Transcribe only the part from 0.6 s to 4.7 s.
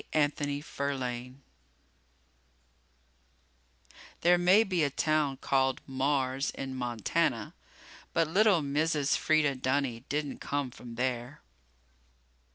Ferlaine_ There may